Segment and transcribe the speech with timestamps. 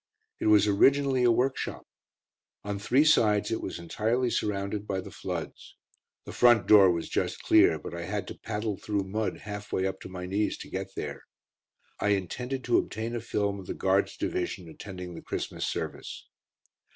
[0.39, 1.85] It was originally a workshop.
[2.63, 5.75] On three sides it was entirely surrounded by the floods.
[6.25, 9.85] The front door was just clear, but I had to paddle through mud half way
[9.85, 11.21] up to my knees to get there.
[11.99, 16.27] I intended to obtain a film of the Guards' Division attending the Christmas service.